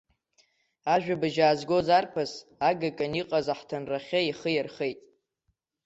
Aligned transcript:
Ажәабжь 0.93 1.39
аазгоз 1.45 1.87
арԥыс 1.97 2.31
агаҿан 2.67 3.13
иҟаз 3.21 3.47
аҳҭынрахьы 3.53 4.19
ихы 4.29 4.49
ирхеит. 4.53 4.99